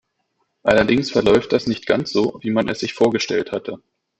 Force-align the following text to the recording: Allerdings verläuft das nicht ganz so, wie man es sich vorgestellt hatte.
Allerdings 0.63 1.11
verläuft 1.11 1.53
das 1.53 1.67
nicht 1.67 1.85
ganz 1.85 2.09
so, 2.11 2.39
wie 2.41 2.49
man 2.49 2.67
es 2.69 2.79
sich 2.79 2.95
vorgestellt 2.95 3.51
hatte. 3.51 3.77